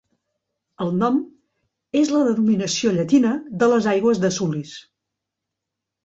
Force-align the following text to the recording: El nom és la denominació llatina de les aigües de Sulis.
El 0.83 0.87
nom 1.01 1.17
és 1.99 2.07
la 2.13 2.21
denominació 2.27 2.93
llatina 2.95 3.33
de 3.65 3.67
les 3.73 3.89
aigües 3.91 4.23
de 4.25 4.31
Sulis. 4.39 4.73